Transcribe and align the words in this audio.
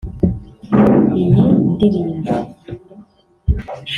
Iyi 1.19 1.41
ndirimbo 1.73 2.31